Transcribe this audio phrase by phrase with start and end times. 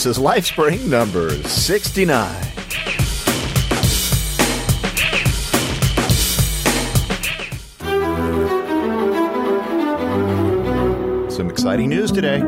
[0.00, 2.42] This is LifeSpring number 69.
[11.30, 12.38] Some exciting news today.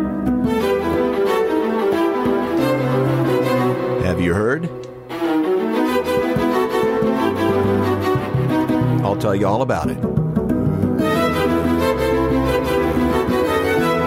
[4.00, 4.71] Have you heard?
[9.05, 10.03] I'll tell you all about it.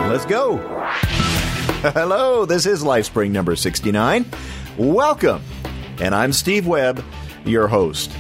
[0.10, 0.75] Let's go.
[1.94, 4.26] Hello, this is LifeSpring number 69.
[4.76, 5.44] Welcome.
[6.00, 7.06] And I'm Steve Webb,
[7.46, 8.12] your host.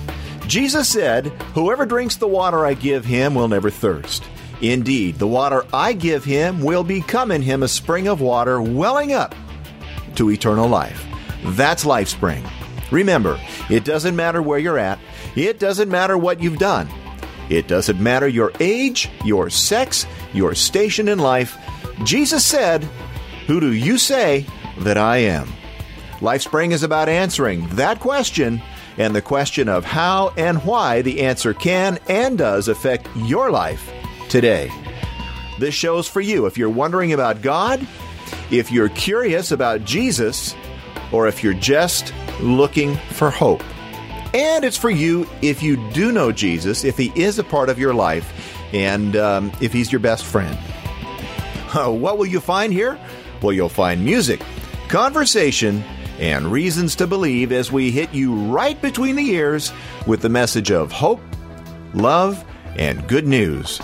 [0.45, 1.25] Jesus said,
[1.55, 4.23] Whoever drinks the water I give him will never thirst.
[4.61, 9.13] Indeed, the water I give him will become in him a spring of water welling
[9.13, 9.33] up
[10.13, 11.03] to eternal life.
[11.43, 12.47] That's LifeSpring.
[12.91, 13.39] Remember,
[13.71, 14.99] it doesn't matter where you're at,
[15.35, 16.87] it doesn't matter what you've done.
[17.49, 21.57] It doesn't matter your age, your sex, your station in life.
[22.03, 22.87] Jesus said,
[23.47, 24.45] Who do you say
[24.79, 25.47] that I am?
[26.19, 28.61] LifeSpring is about answering that question
[28.97, 33.91] and the question of how and why the answer can and does affect your life
[34.29, 34.71] today.
[35.59, 37.85] This show's for you if you're wondering about God,
[38.49, 40.55] if you're curious about Jesus,
[41.11, 43.63] or if you're just looking for hope.
[44.33, 47.77] And it's for you if you do know Jesus, if he is a part of
[47.77, 48.31] your life,
[48.73, 50.57] and um, if he's your best friend.
[51.75, 52.99] what will you find here?
[53.41, 54.41] Well, you'll find music,
[54.87, 55.83] conversation,
[56.19, 59.71] and reasons to believe as we hit you right between the ears
[60.07, 61.21] with the message of hope,
[61.93, 62.43] love,
[62.77, 63.81] and good news.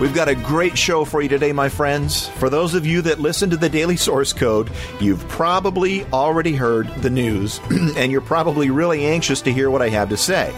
[0.00, 2.28] We've got a great show for you today, my friends.
[2.28, 6.86] For those of you that listen to the Daily Source Code, you've probably already heard
[7.02, 10.54] the news, and you're probably really anxious to hear what I have to say.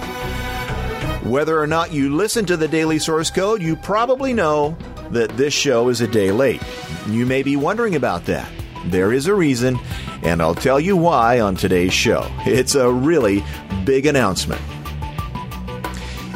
[1.23, 4.77] Whether or not you listen to the Daily Source Code, you probably know
[5.11, 6.63] that this show is a day late.
[7.09, 8.51] You may be wondering about that.
[8.87, 9.79] There is a reason,
[10.23, 12.27] and I'll tell you why on today's show.
[12.47, 13.45] It's a really
[13.85, 14.63] big announcement.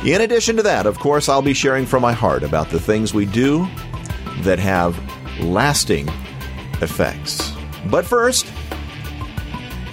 [0.05, 3.15] In addition to that, of course, I'll be sharing from my heart about the things
[3.15, 3.67] we do
[4.41, 5.01] that have
[5.41, 6.09] lasting
[6.83, 7.53] effects.
[7.87, 8.45] But first,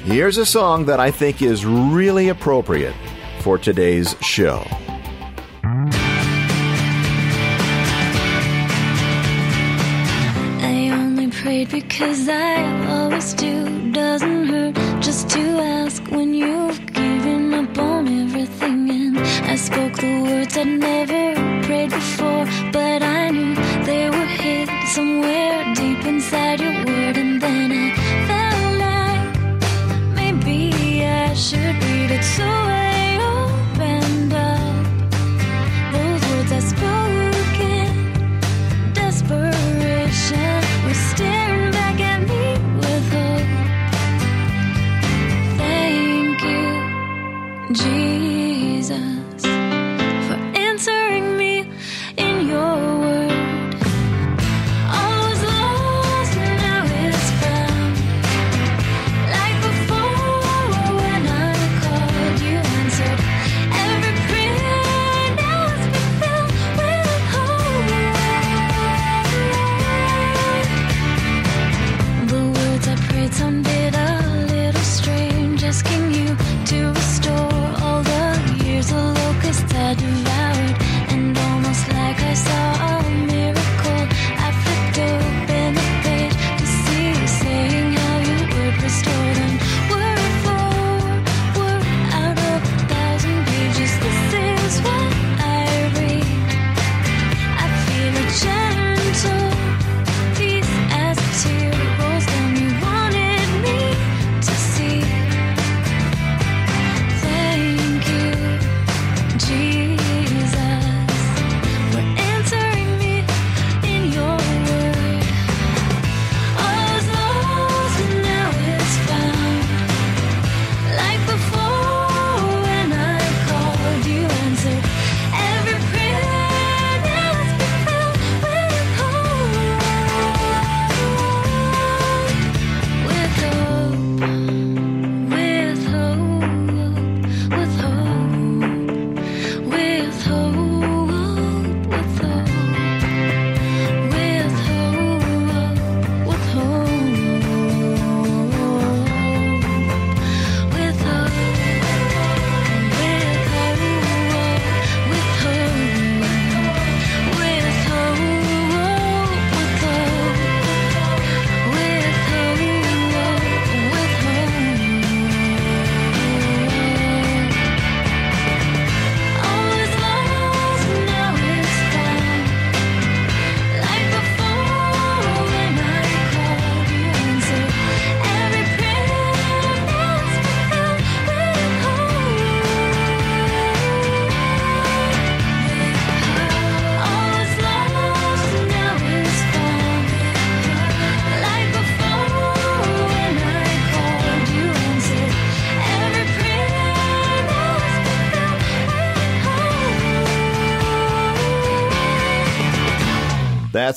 [0.03, 2.95] here's a song that I think is really appropriate
[3.41, 4.63] for today's show.
[10.63, 12.55] I only prayed because I
[12.87, 13.91] always do.
[13.91, 15.41] Doesn't hurt just to
[15.79, 18.89] ask when you've given up on everything.
[18.89, 19.17] And
[19.53, 21.33] I spoke the words I'd never
[21.65, 27.17] prayed before, but I knew they were hid somewhere deep inside your word.
[27.17, 27.87] And then I
[28.29, 29.35] felt like
[30.15, 31.90] maybe I should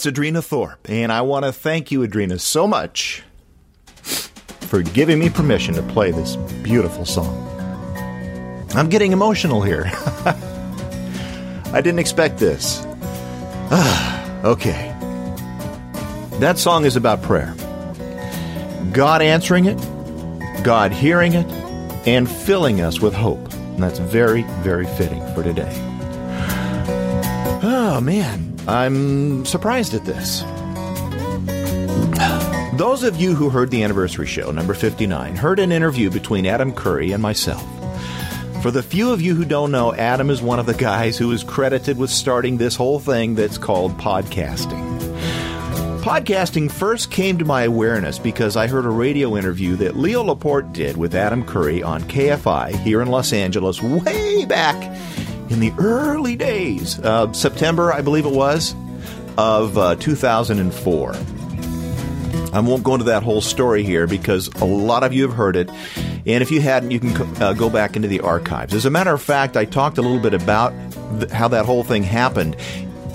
[0.04, 3.22] That's Adrena Thorpe, and I want to thank you, Adrena, so much
[3.94, 7.48] for giving me permission to play this beautiful song.
[8.74, 9.84] I'm getting emotional here.
[11.72, 12.84] I didn't expect this.
[14.44, 14.94] okay.
[16.38, 17.54] That song is about prayer.
[18.92, 19.78] God answering it,
[20.62, 21.46] God hearing it,
[22.06, 23.50] and filling us with hope.
[23.54, 25.72] And that's very, very fitting for today.
[27.66, 28.43] Oh, man.
[28.66, 30.42] I'm surprised at this.
[32.78, 36.72] Those of you who heard the anniversary show, number 59, heard an interview between Adam
[36.72, 37.62] Curry and myself.
[38.62, 41.30] For the few of you who don't know, Adam is one of the guys who
[41.32, 44.82] is credited with starting this whole thing that's called podcasting.
[46.00, 50.72] Podcasting first came to my awareness because I heard a radio interview that Leo Laporte
[50.72, 54.76] did with Adam Curry on KFI here in Los Angeles way back
[55.54, 58.74] in the early days, uh, September, I believe it was,
[59.38, 61.14] of uh, 2004.
[62.52, 65.54] I won't go into that whole story here because a lot of you have heard
[65.54, 65.70] it.
[66.26, 68.74] And if you hadn't, you can uh, go back into the archives.
[68.74, 70.72] As a matter of fact, I talked a little bit about
[71.20, 72.56] th- how that whole thing happened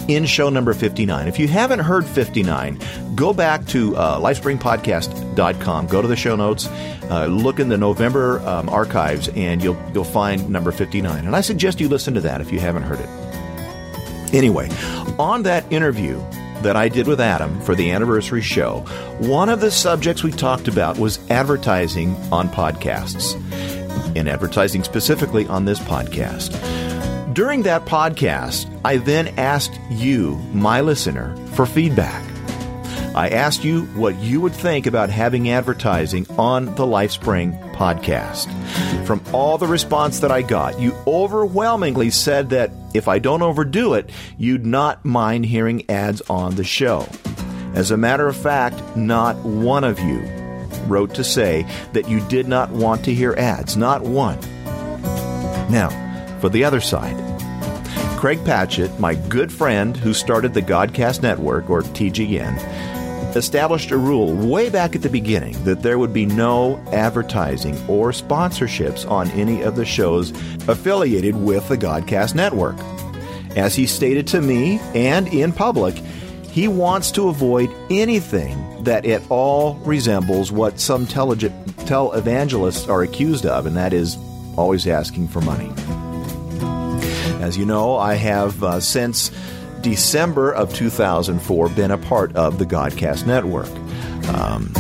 [0.10, 1.28] in show number 59.
[1.28, 2.80] If you haven't heard 59,
[3.16, 6.68] go back to uh, lifespringpodcast.com, go to the show notes,
[7.10, 11.26] uh, look in the November um, archives, and you'll, you'll find number 59.
[11.26, 13.10] And I suggest you listen to that if you haven't heard it.
[14.34, 14.70] Anyway,
[15.18, 16.20] on that interview,
[16.62, 18.80] that I did with Adam for the anniversary show,
[19.20, 23.36] one of the subjects we talked about was advertising on podcasts,
[24.16, 26.89] and advertising specifically on this podcast.
[27.34, 32.26] During that podcast, I then asked you, my listener, for feedback.
[33.16, 38.48] I asked you what you would think about having advertising on the LifeSpring podcast.
[39.06, 43.94] From all the response that I got, you overwhelmingly said that if I don't overdo
[43.94, 44.10] it,
[44.40, 47.08] you'd not mind hearing ads on the show.
[47.76, 50.20] As a matter of fact, not one of you
[50.88, 53.78] wrote to say that you did not want to hear ads.
[53.78, 54.40] Not one.
[55.70, 56.09] Now,
[56.40, 57.18] for the other side,
[58.20, 62.58] Craig Patchett, my good friend who started the Godcast Network, or TGN,
[63.36, 68.12] established a rule way back at the beginning that there would be no advertising or
[68.12, 70.32] sponsorships on any of the shows
[70.68, 72.76] affiliated with the Godcast Network.
[73.56, 75.96] As he stated to me and in public,
[76.52, 83.66] he wants to avoid anything that at all resembles what some televangelists are accused of,
[83.66, 84.18] and that is
[84.58, 85.72] always asking for money.
[87.40, 89.32] As you know, I have uh, since
[89.82, 93.70] December of 2004 been a part of the Godcast Network.
[94.36, 94.74] Um,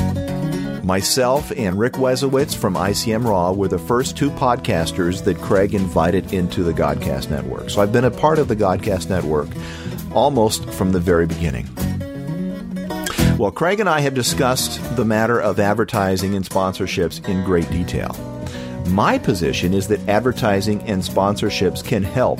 [0.85, 6.33] myself and Rick Wezowitz from ICM Raw were the first two podcasters that Craig invited
[6.33, 7.69] into the Godcast Network.
[7.69, 9.47] So I've been a part of the Godcast Network
[10.13, 11.69] almost from the very beginning.
[13.37, 18.11] Well, Craig and I have discussed the matter of advertising and sponsorships in great detail.
[18.87, 22.39] My position is that advertising and sponsorships can help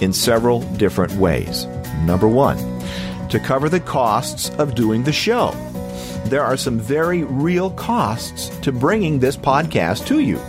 [0.00, 1.66] in several different ways.
[2.04, 2.58] Number one,
[3.28, 5.50] to cover the costs of doing the show.
[6.26, 10.40] There are some very real costs to bringing this podcast to you.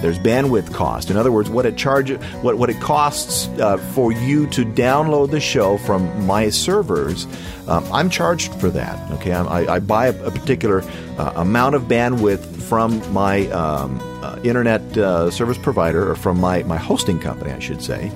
[0.00, 1.10] There's bandwidth cost.
[1.10, 5.30] In other words, what it charges, what, what it costs uh, for you to download
[5.30, 7.26] the show from my servers.
[7.68, 9.10] Um, I'm charged for that.
[9.12, 10.82] Okay, I, I buy a, a particular
[11.18, 13.98] uh, amount of bandwidth from my um,
[14.44, 18.10] internet uh, service provider, or from my, my hosting company, I should say,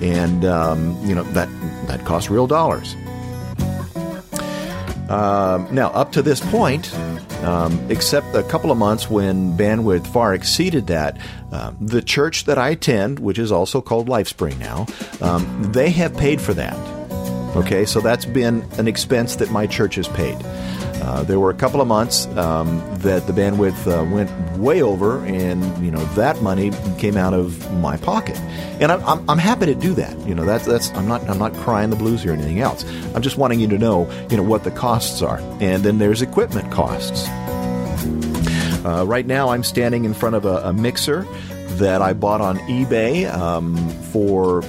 [0.00, 1.48] and um, you know that
[1.86, 2.94] that costs real dollars.
[5.08, 6.94] Um, now, up to this point,
[7.42, 11.16] um, except a couple of months when bandwidth far exceeded that,
[11.50, 14.86] uh, the church that I attend, which is also called LifeSpring now,
[15.22, 16.76] um, they have paid for that.
[17.56, 20.36] Okay, so that's been an expense that my church has paid.
[21.02, 25.24] Uh, there were a couple of months um, that the bandwidth uh, went way over,
[25.24, 28.36] and you know that money came out of my pocket,
[28.80, 30.18] and I'm, I'm, I'm, happy to do that.
[30.26, 32.84] You know that's that's I'm not I'm not crying the blues or anything else.
[33.14, 36.22] I'm just wanting you to know you know what the costs are, and then there's
[36.22, 37.28] equipment costs.
[38.84, 41.26] Uh, right now, I'm standing in front of a, a mixer
[41.78, 43.76] that I bought on eBay um,
[44.12, 44.62] for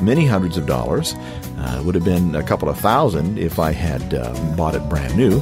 [0.00, 1.14] many hundreds of dollars.
[1.64, 4.86] Uh, it would have been a couple of thousand if I had uh, bought it
[4.88, 5.40] brand new.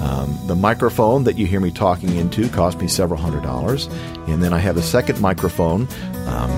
[0.00, 3.86] Um, the microphone that you hear me talking into cost me several hundred dollars.
[4.28, 5.88] And then I have a second microphone.
[6.26, 6.50] Um,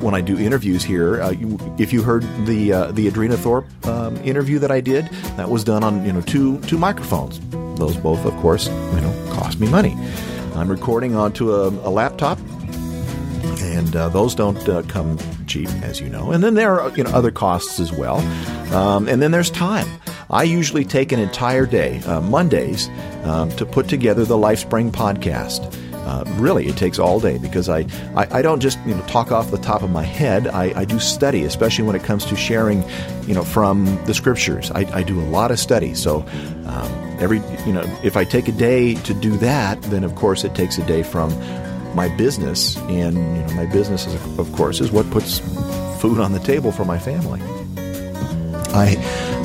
[0.00, 3.66] when I do interviews here, uh, you, if you heard the uh, the Adrena Thorpe
[3.86, 5.06] um, interview that I did,
[5.36, 7.40] that was done on you know two two microphones.
[7.78, 9.94] Those both, of course, you know, cost me money.
[10.54, 12.38] I'm recording onto a, a laptop
[13.60, 15.18] and uh, those don't uh, come
[15.56, 16.32] cheap, as you know.
[16.32, 18.18] And then there are you know other costs as well,
[18.74, 19.86] um, and then there's time.
[20.28, 22.88] I usually take an entire day, uh, Mondays,
[23.22, 25.72] um, to put together the LifeSpring podcast.
[25.94, 27.80] Uh, really, it takes all day because I,
[28.14, 30.46] I, I, don't just you know talk off the top of my head.
[30.46, 32.84] I, I do study, especially when it comes to sharing,
[33.26, 34.70] you know, from the scriptures.
[34.70, 35.94] I, I do a lot of study.
[35.94, 36.20] So
[36.66, 40.44] um, every you know, if I take a day to do that, then of course
[40.44, 41.30] it takes a day from
[41.96, 45.38] my business, and you know, my business is of course is what puts
[46.00, 47.40] food on the table for my family.
[48.76, 48.94] I,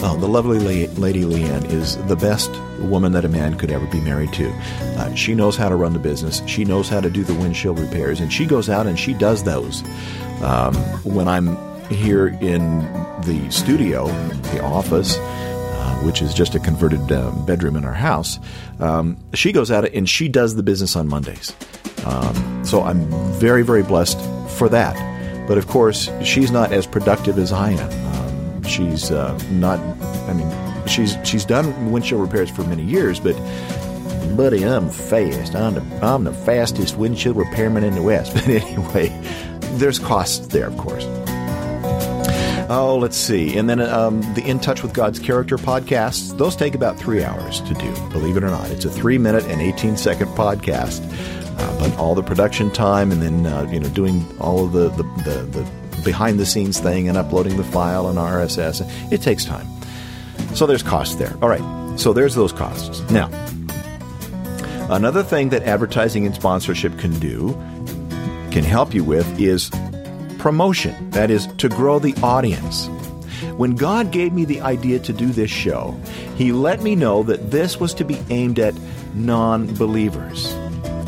[0.03, 4.01] oh, the lovely lady Leanne is the best woman that a man could ever be
[4.01, 4.50] married to.
[4.50, 6.41] Uh, she knows how to run the business.
[6.48, 9.43] She knows how to do the windshield repairs, and she goes out and she does
[9.46, 9.84] those.
[10.41, 11.55] Um, when I'm
[11.89, 12.79] here in
[13.22, 14.08] the studio,
[14.51, 18.38] the office, uh, which is just a converted uh, bedroom in our house,
[18.81, 21.55] um, she goes out and she does the business on Mondays.
[22.05, 24.20] Um, so I'm very, very blessed
[24.58, 24.96] for that.
[25.48, 28.63] But of course, she's not as productive as I am.
[28.63, 29.79] She's uh, not.
[30.29, 33.36] I mean, she's she's done windshield repairs for many years, but
[34.38, 35.55] buddy, I'm fast.
[35.55, 38.34] I'm the I'm the fastest windshield repairman in the West.
[38.36, 39.10] But anyway,
[39.74, 41.05] there's costs there, of course.
[42.74, 43.58] Oh, let's see.
[43.58, 47.60] And then um, the In Touch with God's Character podcasts, those take about three hours
[47.62, 48.70] to do, believe it or not.
[48.72, 51.01] It's a three minute and 18 second podcast.
[51.62, 54.89] Uh, but all the production time and then, uh, you know, doing all of the,
[54.89, 58.82] the, the, the behind the scenes thing and uploading the file and RSS.
[59.12, 59.68] It takes time.
[60.56, 61.36] So there's costs there.
[61.41, 62.00] All right.
[62.00, 63.01] So there's those costs.
[63.12, 63.30] Now,
[64.89, 67.53] another thing that advertising and sponsorship can do,
[68.51, 69.70] can help you with, is
[70.39, 71.12] promotion.
[71.12, 72.88] That is, to grow the audience.
[73.58, 75.96] When God gave me the idea to do this show,
[76.36, 78.74] He let me know that this was to be aimed at
[79.13, 80.56] non believers.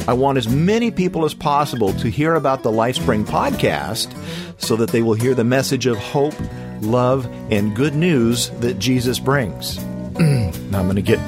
[0.05, 4.13] I want as many people as possible to hear about the LifeSpring podcast
[4.61, 6.35] so that they will hear the message of hope,
[6.81, 9.77] love, and good news that Jesus brings.
[10.19, 11.19] now I'm going to get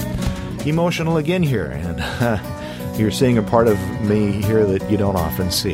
[0.67, 5.15] emotional again here, and uh, you're seeing a part of me here that you don't
[5.15, 5.73] often see.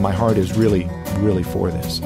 [0.00, 2.00] My heart is really, really for this.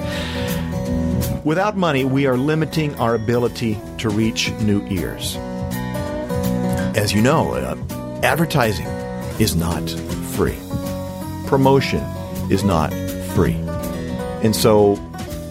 [1.45, 5.37] Without money, we are limiting our ability to reach new ears.
[6.95, 8.87] As you know, uh, advertising
[9.39, 9.83] is not
[10.37, 10.59] free.
[11.47, 12.05] Promotion
[12.51, 12.93] is not
[13.35, 13.57] free.
[14.45, 14.95] And so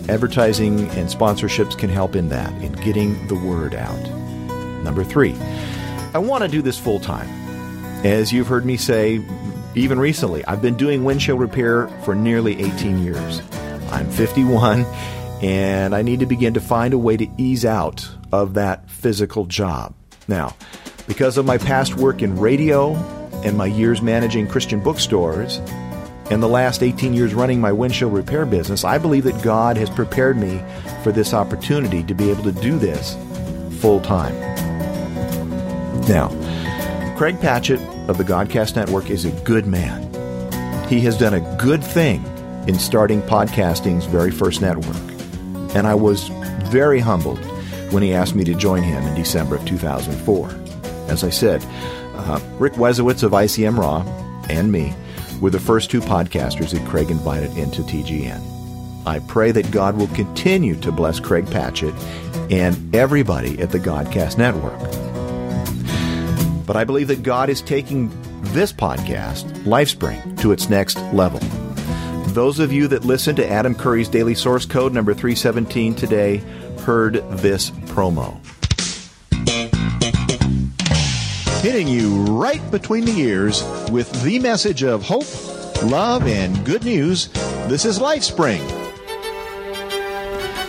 [0.08, 4.00] advertising and sponsorships can help in that, in getting the word out.
[4.84, 5.36] Number three,
[6.13, 7.27] I want to do this full time.
[8.06, 9.25] As you've heard me say,
[9.74, 13.42] even recently, I've been doing windshield repair for nearly 18 years.
[13.92, 14.86] I'm 51
[15.42, 19.46] and I need to begin to find a way to ease out of that physical
[19.46, 19.94] job.
[20.27, 20.56] Now,
[21.08, 22.94] because of my past work in radio
[23.46, 25.60] and my years managing Christian bookstores,
[26.32, 29.90] and the last 18 years running my windshield repair business, I believe that God has
[29.90, 30.62] prepared me
[31.04, 33.16] for this opportunity to be able to do this
[33.80, 34.36] full time.
[36.08, 36.30] Now,
[37.16, 40.02] Craig Patchett of the Godcast Network is a good man.
[40.90, 42.25] He has done a good thing
[42.68, 44.96] in starting podcasting's very first network.
[45.75, 46.30] And I was
[46.66, 47.40] very humbled
[47.92, 50.50] when he asked me to join him in December of 2004.
[51.08, 51.64] As I said,
[52.17, 54.01] uh, Rick Wesowitz of ICM Raw
[54.50, 54.93] and me
[55.41, 58.41] were the first two podcasters that Craig invited into TGN.
[59.05, 61.93] I pray that God will continue to bless Craig Patchett
[62.51, 64.79] and everybody at the Godcast Network.
[66.65, 68.10] But I believe that God is taking
[68.53, 71.39] this podcast, Lifespring, to its next level.
[72.34, 76.38] Those of you that listened to Adam Curry's Daily Source Code number 317 today
[76.79, 78.39] heard this promo.
[81.65, 85.25] Hitting you right between the ears with the message of hope,
[85.81, 87.27] love, and good news.
[87.67, 88.62] This is LifeSpring.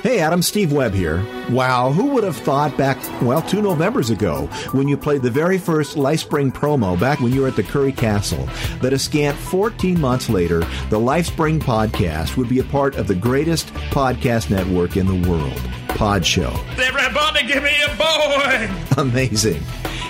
[0.01, 1.23] Hey Adam, Steve Webb here.
[1.51, 5.59] Wow, who would have thought back, well, two Novembers ago, when you played the very
[5.59, 8.49] first LifeSpring promo back when you were at the Curry Castle,
[8.81, 13.15] that a scant 14 months later, the LifeSpring podcast would be a part of the
[13.15, 16.59] greatest podcast network in the world, Pod Show.
[16.79, 18.71] Everybody give me a boy!
[18.97, 19.63] Amazing.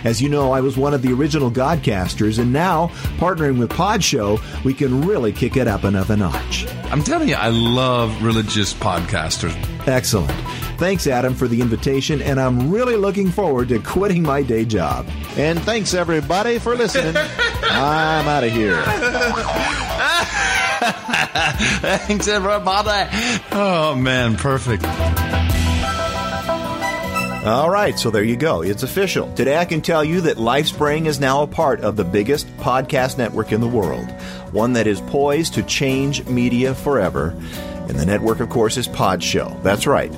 [0.07, 4.41] As you know, I was one of the original Godcasters, and now, partnering with Podshow,
[4.63, 6.65] we can really kick it up another notch.
[6.93, 9.53] I'm telling you, I love religious podcasters.
[9.89, 10.31] Excellent.
[10.79, 15.09] Thanks, Adam, for the invitation, and I'm really looking forward to quitting my day job.
[15.37, 17.17] And thanks, everybody, for listening.
[17.63, 18.81] I'm out of here.
[21.81, 23.11] thanks, everybody.
[23.51, 24.85] Oh, man, perfect.
[27.47, 28.63] All right, so there you go.
[28.63, 29.33] It's official.
[29.35, 33.19] Today I can tell you that LifeSpring is now a part of the biggest podcast
[33.19, 34.11] network in the world,
[34.51, 37.37] one that is poised to change media forever.
[37.89, 39.63] And the network, of course, is Podshow.
[39.63, 40.11] That's right.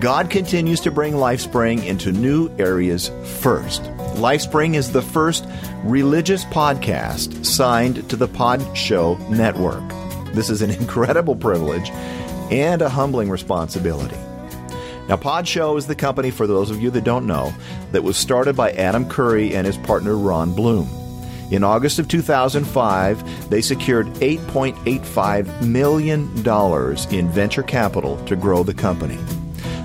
[0.00, 3.84] God continues to bring LifeSpring into new areas first.
[4.16, 5.46] LifeSpring is the first
[5.84, 9.88] religious podcast signed to the Podshow network.
[10.34, 11.90] This is an incredible privilege
[12.50, 14.18] and a humbling responsibility.
[15.08, 17.54] Now, Pod Show is the company, for those of you that don't know,
[17.92, 20.88] that was started by Adam Curry and his partner Ron Bloom.
[21.52, 26.22] In August of 2005, they secured $8.85 million
[27.12, 29.18] in venture capital to grow the company.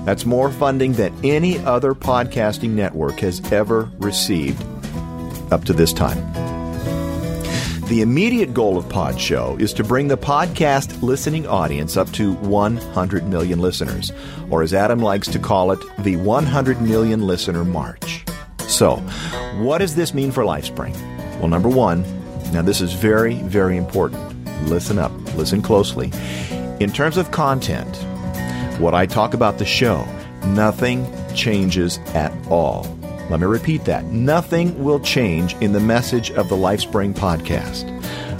[0.04, 4.60] That's more funding than any other podcasting network has ever received
[5.52, 6.51] up to this time.
[7.92, 12.32] The immediate goal of Pod Show is to bring the podcast listening audience up to
[12.36, 14.10] 100 million listeners,
[14.48, 18.24] or as Adam likes to call it, the 100 million listener march.
[18.60, 18.96] So,
[19.58, 20.94] what does this mean for LifeSpring?
[21.38, 22.02] Well, number one,
[22.50, 24.42] now this is very, very important.
[24.70, 26.10] Listen up, listen closely.
[26.80, 27.94] In terms of content,
[28.80, 30.02] what I talk about the show,
[30.46, 32.86] nothing changes at all.
[33.32, 34.04] Let me repeat that.
[34.04, 37.88] Nothing will change in the message of the LifeSpring podcast.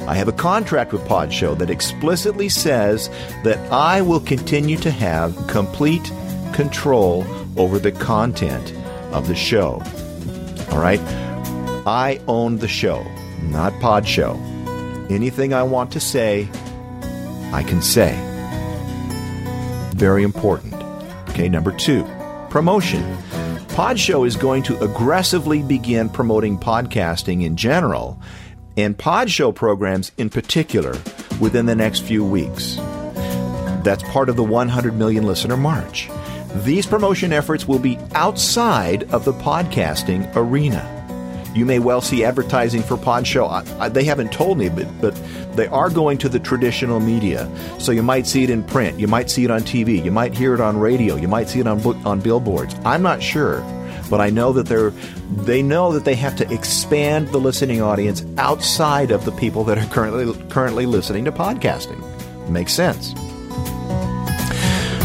[0.07, 3.09] I have a contract with Podshow that explicitly says
[3.43, 6.13] that I will continue to have complete
[6.53, 7.25] control
[7.57, 8.75] over the content
[9.15, 9.83] of the show.
[10.71, 11.01] All right?
[11.87, 13.03] I own the show,
[13.45, 14.37] not Podshow.
[15.11, 16.51] Anything I want to say,
[17.51, 18.13] I can say.
[19.95, 20.75] Very important.
[21.31, 22.05] Okay, number two,
[22.51, 23.17] promotion.
[23.73, 28.21] Podshow is going to aggressively begin promoting podcasting in general
[28.77, 30.93] and Podshow programs in particular
[31.41, 32.77] within the next few weeks.
[33.83, 36.11] That's part of the 100 million listener march.
[36.57, 40.87] These promotion efforts will be outside of the podcasting arena.
[41.55, 43.49] You may well see advertising for Podshow.
[43.49, 45.15] I, I, they haven't told me, but, but
[45.55, 47.51] they are going to the traditional media.
[47.79, 50.35] So you might see it in print, you might see it on TV, you might
[50.35, 52.75] hear it on radio, you might see it on on billboards.
[52.85, 53.61] I'm not sure,
[54.09, 58.25] but I know that they're they know that they have to expand the listening audience
[58.39, 62.01] outside of the people that are currently currently listening to podcasting.
[62.49, 63.15] Makes sense.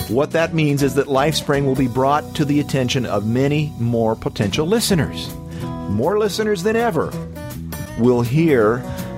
[0.09, 4.15] What that means is that LifeSpring will be brought to the attention of many more
[4.15, 5.29] potential listeners.
[5.89, 7.11] More listeners than ever
[7.97, 8.77] will hear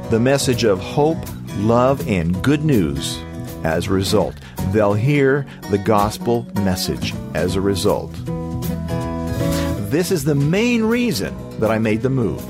[0.09, 1.17] the message of hope,
[1.57, 3.19] love, and good news
[3.63, 4.35] as a result.
[4.71, 8.11] They'll hear the gospel message as a result.
[9.89, 12.43] This is the main reason that I made the move.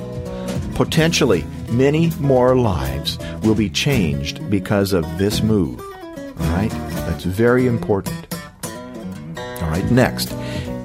[0.75, 5.79] Potentially, many more lives will be changed because of this move.
[5.79, 6.71] All right?
[7.07, 8.35] That's very important.
[9.37, 10.33] All right, next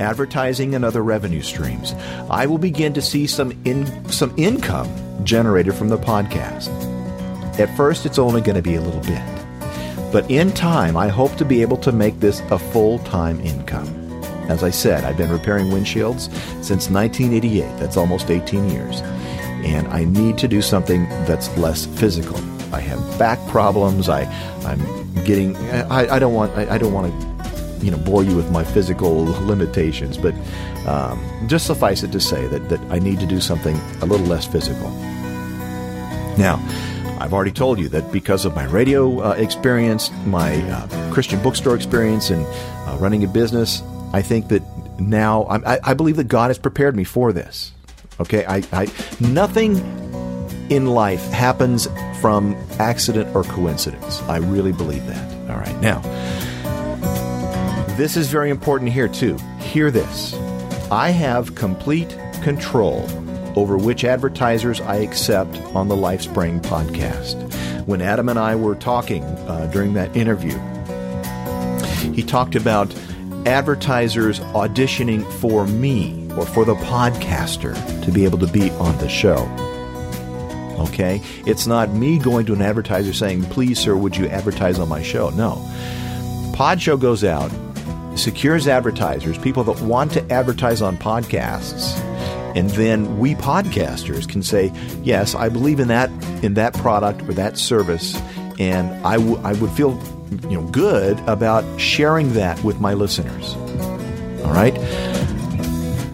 [0.04, 1.92] advertising and other revenue streams.
[2.30, 4.88] I will begin to see some in, some income
[5.24, 6.68] generated from the podcast.
[7.58, 9.22] At first, it's only going to be a little bit.
[10.12, 13.88] But in time, I hope to be able to make this a full time income.
[14.48, 16.30] As I said, I've been repairing windshields
[16.62, 17.62] since 1988.
[17.80, 19.00] That's almost 18 years.
[19.64, 22.36] And I need to do something that's less physical.
[22.72, 24.08] I have back problems.
[24.08, 24.24] I,
[24.64, 25.56] I'm getting.
[25.56, 26.52] I, I don't want.
[26.56, 27.33] I, I don't want to
[27.84, 30.34] you know bore you with my physical limitations, but
[30.86, 34.26] um, just suffice it to say that, that I need to do something a little
[34.26, 34.90] less physical.
[36.38, 36.64] Now,
[37.20, 41.76] I've already told you that because of my radio uh, experience, my uh, Christian bookstore
[41.76, 42.46] experience, and
[42.88, 43.82] uh, running a business,
[44.14, 44.62] I think that
[44.98, 47.72] now I, I, believe that God has prepared me for this.
[48.20, 49.76] Okay, I, I nothing
[50.70, 51.86] in life happens
[52.20, 54.22] from accident or coincidence.
[54.22, 55.50] I really believe that.
[55.50, 56.00] All right, now
[57.96, 59.36] this is very important here, too.
[59.58, 60.34] Hear this
[60.90, 63.06] I have complete control
[63.56, 67.40] over which advertisers I accept on the LifeSpring podcast.
[67.86, 70.58] When Adam and I were talking uh, during that interview,
[72.12, 72.94] he talked about
[73.46, 79.08] advertisers auditioning for me or for the podcaster to be able to be on the
[79.08, 79.46] show.
[80.80, 81.20] Okay?
[81.46, 85.02] It's not me going to an advertiser saying, please, sir, would you advertise on my
[85.02, 85.30] show?
[85.30, 85.54] No.
[86.54, 87.52] Pod Show goes out
[88.16, 91.98] secures advertisers, people that want to advertise on podcasts.
[92.56, 94.72] And then we podcasters can say,
[95.02, 96.08] yes, I believe in that
[96.44, 98.14] in that product or that service,
[98.60, 100.00] and I, w- I would feel
[100.48, 103.54] you know good about sharing that with my listeners.
[104.44, 104.74] All right,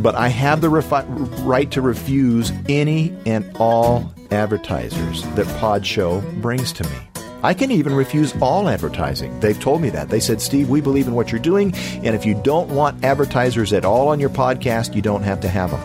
[0.00, 1.06] but I have the refi-
[1.44, 7.09] right to refuse any and all advertisers that Pod Show brings to me.
[7.42, 9.38] I can even refuse all advertising.
[9.40, 10.10] They've told me that.
[10.10, 13.72] They said, Steve, we believe in what you're doing, and if you don't want advertisers
[13.72, 15.80] at all on your podcast, you don't have to have them.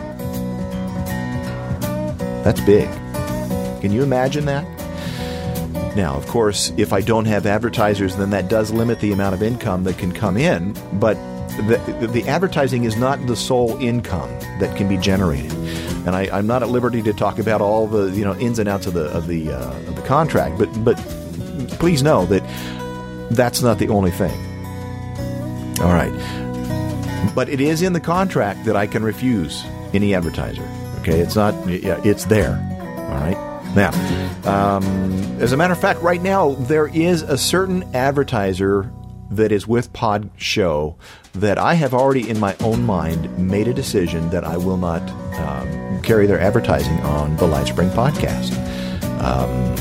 [2.44, 2.88] That's big.
[3.80, 4.64] Can you imagine that?
[5.96, 9.42] Now, of course, if I don't have advertisers, then that does limit the amount of
[9.42, 11.14] income that can come in, but
[11.56, 14.28] the, the advertising is not the sole income
[14.60, 15.50] that can be generated.
[16.06, 18.68] And I, am not at liberty to talk about all the you know ins and
[18.68, 20.96] outs of the of the uh, of the contract, but but
[21.78, 22.42] please know that
[23.32, 24.32] that's not the only thing.
[25.80, 26.12] All right,
[27.34, 30.62] but it is in the contract that I can refuse any advertiser.
[31.00, 31.54] Okay, it's not.
[31.68, 32.54] It's there.
[32.96, 33.46] All right.
[33.74, 33.90] Now,
[34.44, 34.92] um,
[35.40, 38.90] as a matter of fact, right now there is a certain advertiser
[39.30, 40.96] that is with Pod Show
[41.40, 45.02] that I have already in my own mind made a decision that I will not
[45.38, 48.52] um, carry their advertising on the Lifespring podcast.
[49.20, 49.76] Um,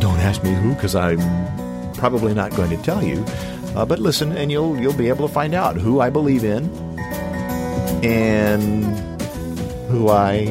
[0.00, 1.18] don't ask me who, because I'm
[1.94, 3.24] probably not going to tell you.
[3.74, 6.64] Uh, but listen, and you'll you'll be able to find out who I believe in
[8.02, 8.84] and
[9.90, 10.46] who I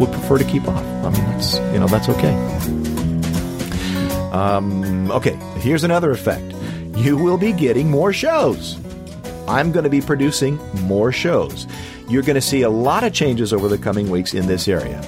[0.00, 0.84] would prefer to keep off.
[0.84, 2.34] I mean, that's you know that's okay.
[4.32, 6.53] Um, okay, here's another effect.
[6.94, 8.78] You will be getting more shows.
[9.48, 11.66] I'm going to be producing more shows.
[12.08, 15.00] You're going to see a lot of changes over the coming weeks in this area.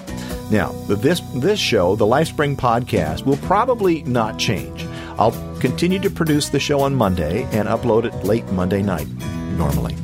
[0.50, 4.84] Now, this this show, the Lifespring podcast, will probably not change.
[5.18, 9.08] I'll continue to produce the show on Monday and upload it late Monday night
[9.56, 9.94] normally.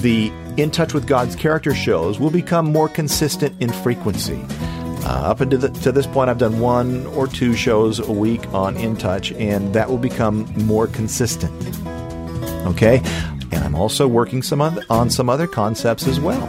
[0.00, 4.40] The In Touch with God's Character shows will become more consistent in frequency.
[5.06, 8.76] Uh, up until to this point, I've done one or two shows a week on
[8.76, 11.52] In Touch, and that will become more consistent.
[12.66, 13.00] Okay?
[13.52, 16.44] And I'm also working some other, on some other concepts as well.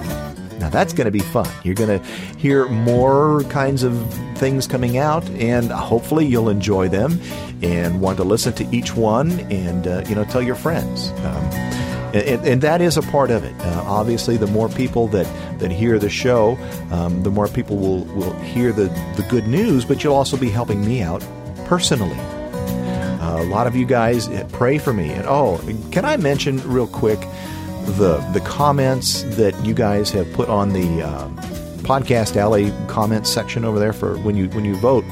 [0.57, 1.47] Now, that's going to be fun.
[1.63, 2.05] You're going to
[2.39, 3.95] hear more kinds of
[4.39, 7.21] things coming out, and hopefully, you'll enjoy them
[7.61, 11.11] and want to listen to each one and, uh, you know, tell your friends.
[11.23, 13.53] Um, and, and, that is a part of it.
[13.59, 15.25] Uh, obviously, the more people that,
[15.59, 16.57] that hear the show,
[16.91, 20.49] um, the more people will, will hear the, the good news, but you'll also be
[20.49, 21.25] helping me out
[21.65, 22.17] personally.
[22.17, 25.09] Uh, a lot of you guys pray for me.
[25.09, 25.59] And oh,
[25.91, 27.19] can I mention real quick
[27.97, 31.27] the the comments that you guys have put on the uh,
[31.83, 35.03] podcast alley comments section over there for when you when you vote?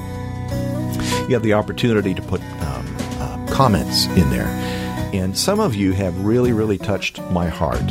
[1.27, 4.47] You have the opportunity to put um, uh, comments in there
[5.17, 7.89] and some of you have really, really touched my heart.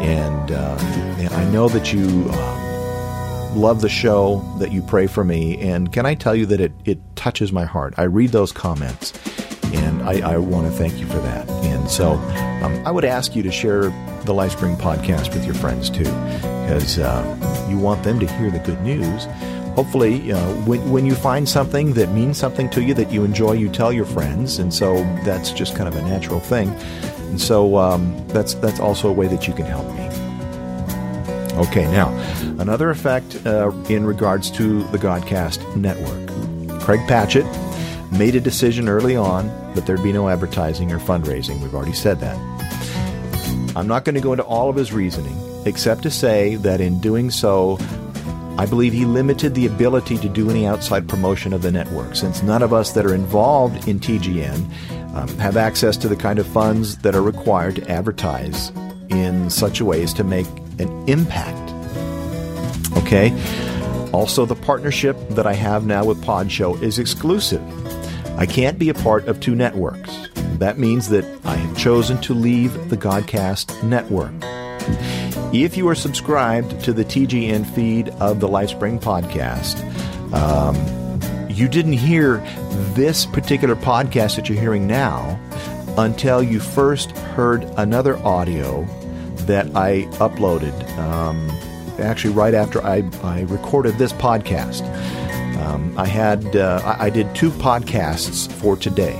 [0.00, 0.78] And, uh,
[1.18, 5.58] and I know that you uh, love the show, that you pray for me.
[5.58, 7.94] And can I tell you that it, it touches my heart?
[7.96, 9.12] I read those comments,
[9.74, 11.48] and I, I want to thank you for that.
[11.50, 12.12] And so
[12.62, 13.82] um, I would ask you to share
[14.24, 18.58] the Lifespring podcast with your friends too, because uh, you want them to hear the
[18.60, 19.26] good news
[19.78, 23.52] hopefully, uh, when, when you find something that means something to you that you enjoy,
[23.52, 26.68] you tell your friends, and so that's just kind of a natural thing.
[27.30, 30.06] And so um, that's that's also a way that you can help me.
[31.68, 32.08] Okay, now
[32.58, 36.26] another effect uh, in regards to the Godcast network.
[36.80, 37.46] Craig Patchett
[38.10, 41.62] made a decision early on that there'd be no advertising or fundraising.
[41.62, 42.36] We've already said that.
[43.76, 46.98] I'm not going to go into all of his reasoning, except to say that in
[46.98, 47.78] doing so,
[48.58, 52.42] I believe he limited the ability to do any outside promotion of the network, since
[52.42, 56.46] none of us that are involved in TGN um, have access to the kind of
[56.48, 58.70] funds that are required to advertise
[59.10, 60.48] in such a way as to make
[60.80, 61.72] an impact.
[62.96, 63.30] Okay?
[64.12, 67.62] Also, the partnership that I have now with Podshow is exclusive.
[68.38, 70.28] I can't be a part of two networks.
[70.58, 74.32] That means that I have chosen to leave the Godcast network.
[75.52, 79.82] If you are subscribed to the TGN feed of the Lifespring podcast,
[80.34, 80.76] um,
[81.50, 82.36] you didn't hear
[82.92, 85.40] this particular podcast that you're hearing now
[85.96, 88.84] until you first heard another audio
[89.46, 90.74] that I uploaded.
[90.98, 91.48] Um,
[91.98, 94.82] actually, right after I, I recorded this podcast,
[95.56, 99.14] um, I had uh, I, I did two podcasts for today.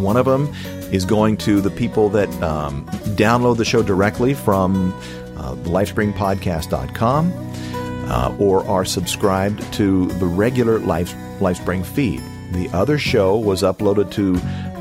[0.00, 0.52] One of them
[0.92, 4.92] is going to the people that um, download the show directly from
[5.36, 7.32] uh, lifespringpodcast.com
[8.08, 12.22] uh, or are subscribed to the regular Life, Lifespring feed.
[12.52, 14.34] The other show was uploaded to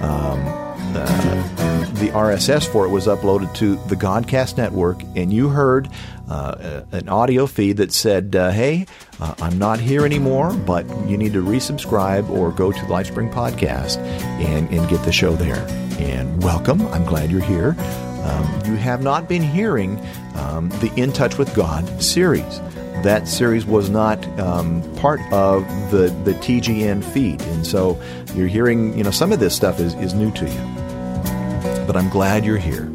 [0.04, 0.65] um,
[0.96, 5.89] uh, the RSS for it was uploaded to the Godcast network, and you heard
[6.30, 8.86] uh, an audio feed that said, uh, "Hey,
[9.20, 13.98] uh, I'm not here anymore, but you need to resubscribe or go to Lifespring podcast
[13.98, 16.86] and, and get the show there." And welcome.
[16.88, 17.75] I'm glad you're here.
[18.23, 19.99] Um, you have not been hearing
[20.36, 22.60] um, the In Touch with God series.
[23.03, 27.41] That series was not um, part of the, the TGN feed.
[27.41, 28.01] And so
[28.34, 31.86] you're hearing, you know, some of this stuff is, is new to you.
[31.86, 32.91] But I'm glad you're here.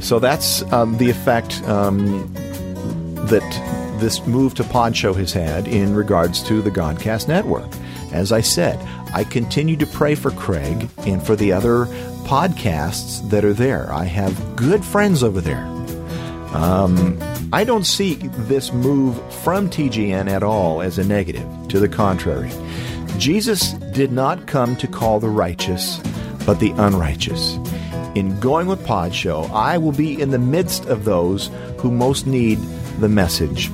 [0.00, 2.32] So that's um, the effect um,
[3.26, 7.68] that this move to Podshow has had in regards to the Godcast network.
[8.12, 8.78] As I said,
[9.16, 11.86] I continue to pray for Craig and for the other
[12.26, 13.90] podcasts that are there.
[13.90, 15.64] I have good friends over there.
[16.52, 17.18] Um,
[17.50, 21.48] I don't see this move from TGN at all as a negative.
[21.68, 22.52] To the contrary,
[23.16, 25.98] Jesus did not come to call the righteous,
[26.44, 27.56] but the unrighteous.
[28.16, 32.26] In going with Pod Show, I will be in the midst of those who most
[32.26, 32.58] need
[33.00, 33.70] the message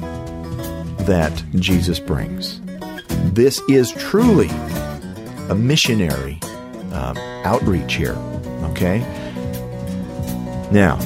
[1.07, 2.61] that Jesus brings.
[3.33, 4.49] This is truly
[5.53, 6.41] a missionary
[6.93, 8.17] um, outreach here.
[8.71, 9.01] Okay?
[10.73, 10.97] Now,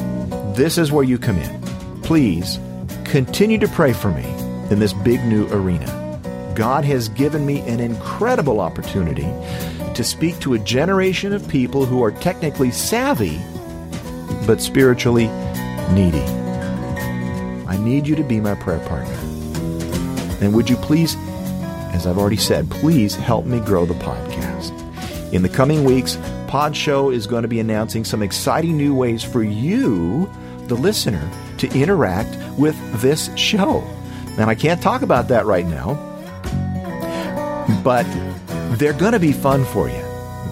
[0.55, 1.61] this is where you come in.
[2.03, 2.61] Please
[3.05, 4.25] continue to pray for me
[4.71, 5.93] in this big new arena.
[6.55, 9.29] God has given me an incredible opportunity
[9.95, 13.41] to speak to a generation of people who are technically savvy
[14.47, 15.27] but spiritually
[15.93, 16.23] needy.
[17.67, 19.17] I need you to be my prayer partner.
[20.41, 21.17] And would you please,
[21.93, 24.36] as I've already said, please help me grow the podcast.
[25.33, 29.25] In the coming weeks, Pod Show is going to be announcing some exciting new ways
[29.25, 30.31] for you,
[30.69, 33.81] the listener, to interact with this show.
[34.39, 35.95] And I can't talk about that right now,
[37.83, 38.05] but
[38.79, 40.03] they're going to be fun for you.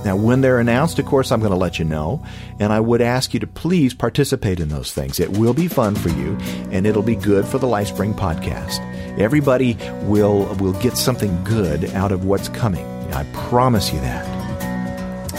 [0.04, 2.22] Now, when they're announced, of course, I'm going to let you know,
[2.58, 5.18] and I would ask you to please participate in those things.
[5.18, 6.36] It will be fun for you,
[6.70, 8.80] and it'll be good for the LifeSpring podcast.
[9.18, 12.84] Everybody will will get something good out of what's coming.
[13.14, 14.33] I promise you that.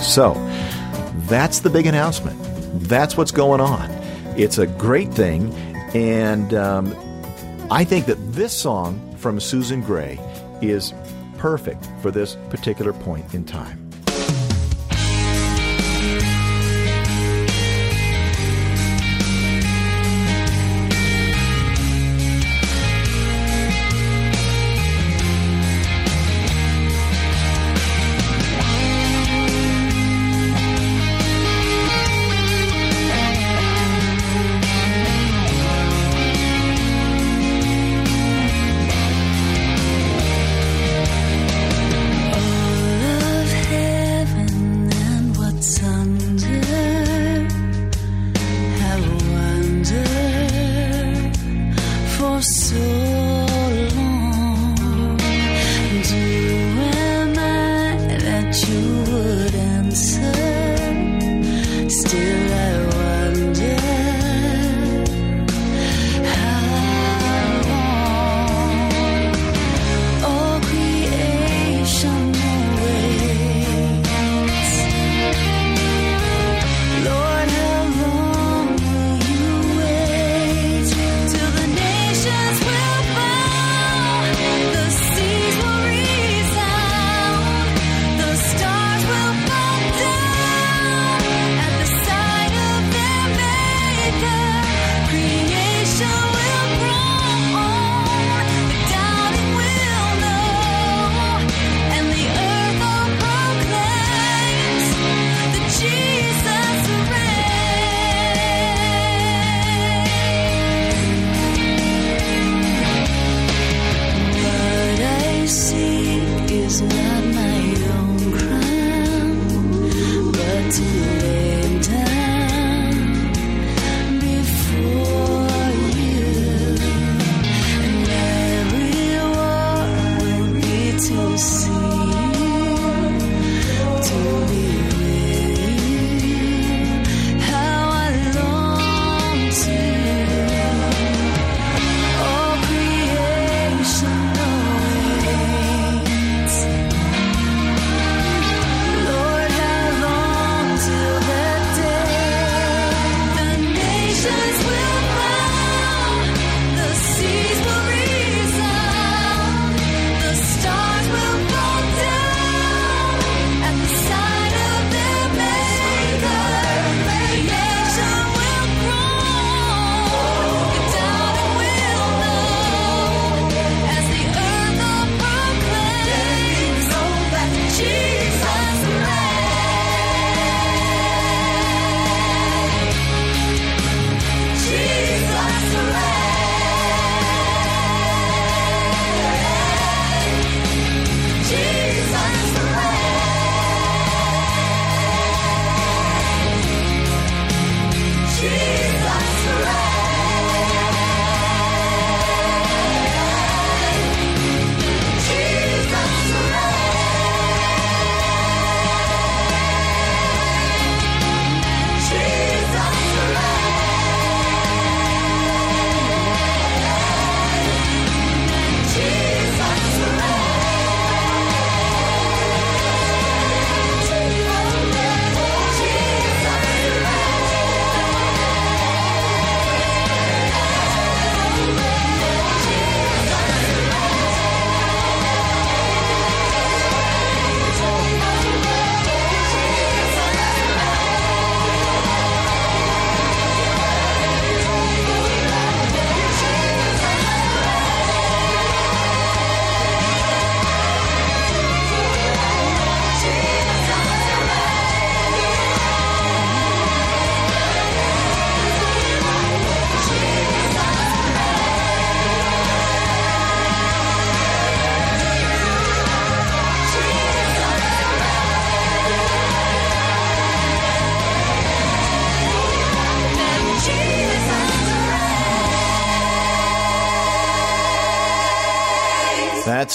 [0.01, 0.33] So,
[1.27, 2.39] that's the big announcement.
[2.87, 3.89] That's what's going on.
[4.37, 5.53] It's a great thing,
[5.93, 6.95] and um,
[7.71, 10.19] I think that this song from Susan Gray
[10.61, 10.93] is
[11.37, 13.84] perfect for this particular point in time.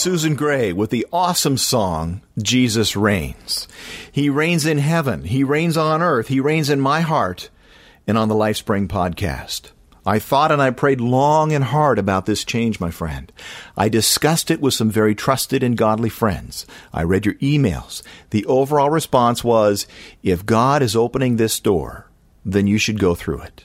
[0.00, 3.68] Susan Gray with the awesome song, Jesus Reigns.
[4.10, 5.24] He reigns in heaven.
[5.24, 6.28] He reigns on earth.
[6.28, 7.50] He reigns in my heart
[8.06, 9.72] and on the LifeSpring podcast.
[10.06, 13.30] I thought and I prayed long and hard about this change, my friend.
[13.76, 16.64] I discussed it with some very trusted and godly friends.
[16.94, 18.02] I read your emails.
[18.30, 19.86] The overall response was,
[20.22, 22.08] if God is opening this door,
[22.42, 23.64] then you should go through it.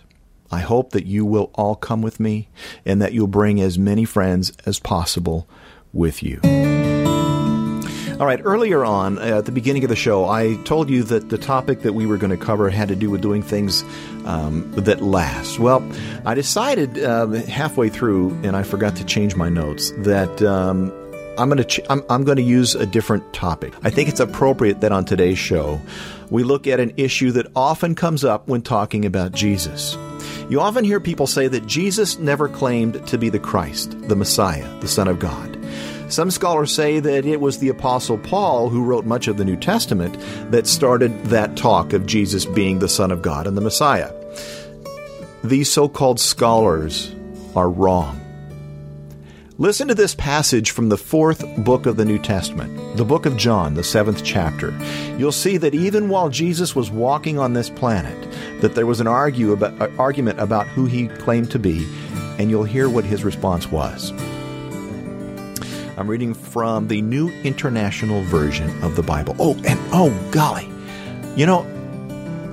[0.52, 2.50] I hope that you will all come with me
[2.86, 5.48] and that you'll bring as many friends as possible
[5.96, 6.40] with you.
[8.20, 11.30] All right, earlier on, uh, at the beginning of the show, I told you that
[11.30, 13.84] the topic that we were going to cover had to do with doing things
[14.26, 15.60] um, that last.
[15.60, 15.86] Well,
[16.26, 20.94] I decided uh, halfway through, and I forgot to change my notes, that um,
[21.38, 23.74] I'm going to ch- I'm, I'm going to use a different topic.
[23.84, 25.82] I think it's appropriate that on today's show
[26.30, 29.98] we look at an issue that often comes up when talking about Jesus.
[30.48, 34.68] You often hear people say that Jesus never claimed to be the Christ, the Messiah,
[34.80, 35.58] the Son of God.
[36.08, 39.56] Some scholars say that it was the Apostle Paul who wrote much of the New
[39.56, 40.16] Testament
[40.52, 44.14] that started that talk of Jesus being the Son of God and the Messiah.
[45.44, 47.14] These so called scholars
[47.56, 48.22] are wrong.
[49.58, 53.38] Listen to this passage from the fourth book of the New Testament, the book of
[53.38, 54.78] John, the seventh chapter.
[55.18, 58.35] You'll see that even while Jesus was walking on this planet,
[58.66, 61.88] that there was an argue about, uh, argument about who he claimed to be,
[62.40, 64.12] and you'll hear what his response was.
[65.98, 69.36] I'm reading from the New International Version of the Bible.
[69.38, 70.68] Oh, and oh, golly.
[71.36, 71.62] You know,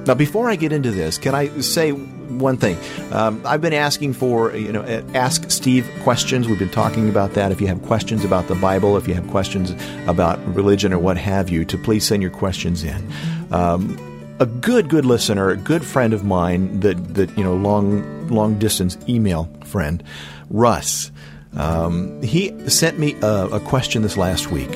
[0.07, 2.77] now before I get into this, can I say one thing?
[3.11, 6.46] Um, I've been asking for, you know, uh, ask Steve questions.
[6.46, 7.53] We've been talking about that.
[7.53, 9.75] If you have questions about the Bible, if you have questions
[10.07, 13.03] about religion or what have you, to please send your questions in.
[13.51, 13.96] Um,
[14.42, 18.59] a good, good listener, a good friend of mine, that that you know, long, long
[18.59, 20.02] distance email friend,
[20.50, 21.12] Russ.
[21.55, 24.70] Um, he sent me a, a, question this last week,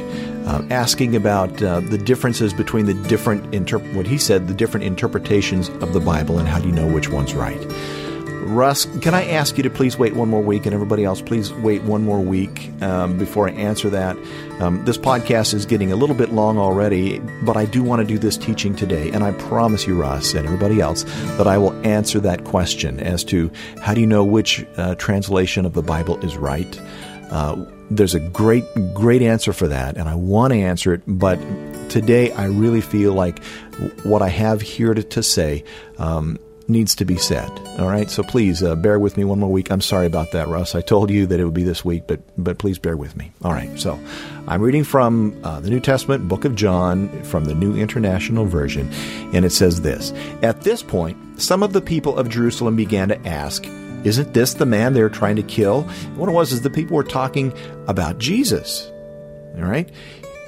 [0.47, 4.85] uh, asking about uh, the differences between the different interp- what he said the different
[4.85, 7.61] interpretations of the Bible and how do you know which one's right.
[8.47, 11.53] Russ, can I ask you to please wait one more week, and everybody else, please
[11.53, 14.17] wait one more week um, before I answer that.
[14.61, 18.07] Um, this podcast is getting a little bit long already, but I do want to
[18.07, 21.03] do this teaching today, and I promise you, Russ, and everybody else,
[21.37, 23.51] that I will answer that question as to
[23.81, 26.81] how do you know which uh, translation of the Bible is right.
[27.31, 28.65] Uh, there's a great,
[28.95, 31.37] great answer for that, and I want to answer it, but
[31.91, 33.43] today I really feel like
[34.05, 35.65] what I have here to, to say
[35.99, 36.39] um,
[36.69, 37.51] needs to be said.
[37.79, 39.71] All right, so please uh, bear with me one more week.
[39.71, 40.75] I'm sorry about that, Russ.
[40.75, 43.33] I told you that it would be this week, but but please bear with me.
[43.43, 43.99] All right, so
[44.49, 48.91] I'm reading from uh, the New Testament, Book of John, from the New International Version,
[49.33, 50.13] and it says this:
[50.43, 53.67] At this point, some of the people of Jerusalem began to ask.
[54.05, 55.83] Isn't this the man they're trying to kill?
[56.15, 57.53] What it was is the people were talking
[57.89, 58.89] about Jesus.
[59.57, 59.91] All right?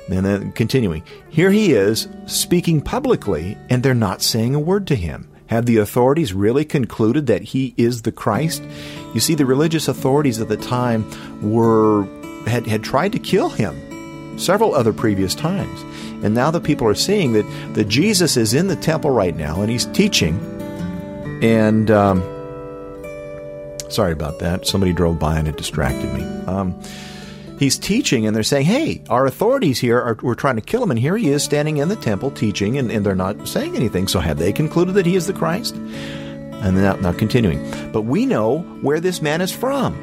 [0.09, 4.95] And then continuing, here he is speaking publicly, and they're not saying a word to
[4.95, 5.29] him.
[5.49, 8.63] Have the authorities really concluded that he is the Christ?
[9.15, 11.05] You see, the religious authorities at the time
[11.43, 12.07] were
[12.47, 15.83] had, had tried to kill him several other previous times.
[16.25, 19.61] And now the people are seeing that, that Jesus is in the temple right now
[19.61, 20.39] and he's teaching.
[21.43, 22.21] And um,
[23.89, 24.67] sorry about that.
[24.67, 26.23] Somebody drove by and it distracted me.
[26.47, 26.81] Um,
[27.59, 30.91] he's teaching and they're saying, hey, our authorities here are we're trying to kill him,
[30.91, 34.09] and here he is standing in the temple teaching, and, and they're not saying anything.
[34.09, 35.75] So have they concluded that he is the Christ?
[35.75, 37.93] And now, now continuing.
[37.93, 39.95] But we know where this man is from.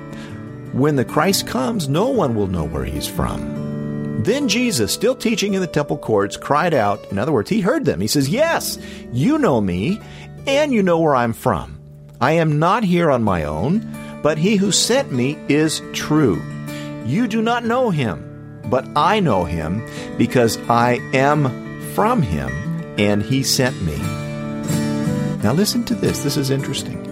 [0.71, 4.23] When the Christ comes, no one will know where he's from.
[4.23, 7.03] Then Jesus, still teaching in the temple courts, cried out.
[7.11, 8.01] In other words, he heard them.
[8.01, 8.77] He says, Yes,
[9.11, 9.99] you know me,
[10.47, 11.79] and you know where I'm from.
[12.21, 13.87] I am not here on my own,
[14.23, 16.41] but he who sent me is true.
[17.05, 19.83] You do not know him, but I know him
[20.17, 22.49] because I am from him
[22.97, 23.97] and he sent me.
[25.43, 26.23] Now listen to this.
[26.23, 27.05] This is interesting.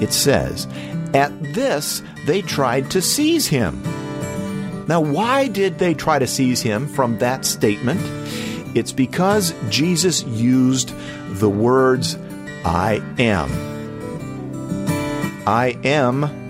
[0.00, 0.66] It says,
[1.14, 3.82] At this they tried to seize him.
[4.86, 8.00] Now, why did they try to seize him from that statement?
[8.76, 10.92] It's because Jesus used
[11.38, 12.18] the words,
[12.64, 13.50] I am.
[15.46, 16.43] I am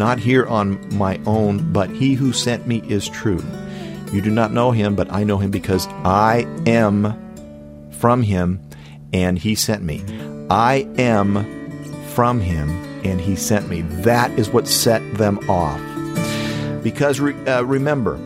[0.00, 3.44] not here on my own, but he who sent me is true.
[4.14, 7.14] You do not know him, but I know him because I am
[7.90, 8.66] from him
[9.12, 10.02] and he sent me.
[10.48, 11.44] I am
[12.14, 12.70] from him
[13.04, 13.82] and he sent me.
[13.82, 15.82] That is what set them off.
[16.82, 18.16] Because uh, remember,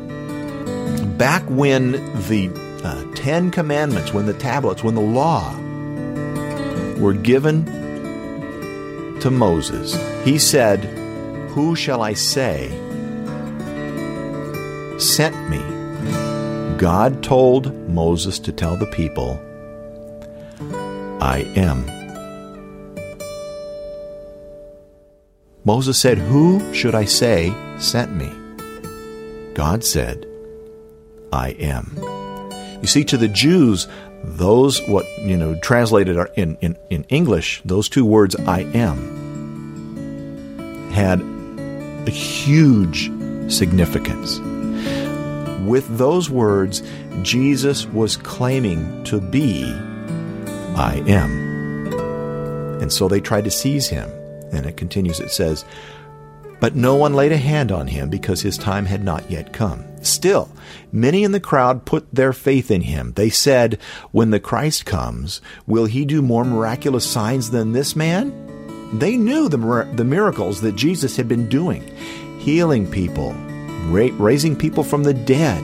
[1.19, 1.93] back when
[2.29, 2.53] the
[2.85, 5.53] uh, Ten Commandments, when the tablets, when the law
[7.01, 7.65] were given
[9.19, 11.04] to Moses, he said,
[11.55, 12.69] who shall I say
[14.99, 15.63] sent me.
[16.79, 19.41] God told Moses to tell the people,
[21.21, 21.87] I am.
[25.65, 28.33] Moses said, Who should I say sent me?
[29.55, 30.27] God said,
[31.33, 31.97] I am.
[32.81, 33.87] You see, to the Jews,
[34.25, 39.15] those what you know translated in, in, in English, those two words I am
[40.91, 41.34] had
[42.07, 43.11] a huge
[43.53, 44.39] significance.
[45.67, 46.83] With those words,
[47.23, 49.65] Jesus was claiming to be
[50.77, 51.45] I am.
[52.83, 54.11] And so they tried to seize him.
[54.53, 55.65] And it continues, it says,
[56.61, 59.85] But no one laid a hand on him because his time had not yet come.
[60.03, 60.51] Still,
[60.93, 63.13] many in the crowd put their faith in him.
[63.15, 63.79] They said,
[64.11, 68.44] When the Christ comes, will he do more miraculous signs than this man?
[68.99, 71.83] They knew the, the miracles that Jesus had been doing,
[72.39, 73.33] healing people,
[73.87, 75.63] ra- raising people from the dead,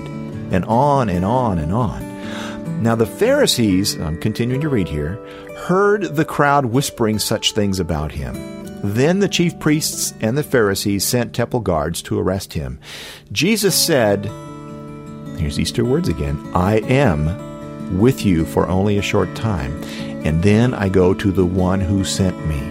[0.52, 2.82] and on and on and on.
[2.82, 5.14] Now the Pharisees, I'm continuing to read here,
[5.58, 8.34] heard the crowd whispering such things about him.
[8.82, 12.80] Then the chief priests and the Pharisees sent temple guards to arrest him.
[13.30, 14.24] Jesus said,
[15.36, 19.82] Here's Easter words again I am with you for only a short time,
[20.24, 22.69] and then I go to the one who sent me.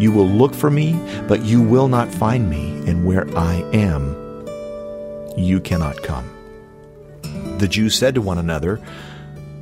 [0.00, 0.98] You will look for me,
[1.28, 4.16] but you will not find me, and where I am,
[5.36, 6.28] you cannot come.
[7.58, 8.76] The Jews said to one another,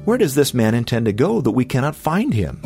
[0.05, 2.59] Where does this man intend to go that we cannot find him?